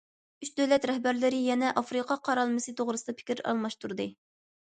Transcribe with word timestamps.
ئۈچ 0.45 0.49
دۆلەت 0.59 0.87
رەھبەرلىرى 0.91 1.41
يەنە 1.47 1.73
ئافرىقا 1.81 2.17
قارالمىسى 2.29 2.75
توغرىسىدا 2.81 3.17
پىكىر 3.21 3.45
ئالماشتۇردى. 3.45 4.09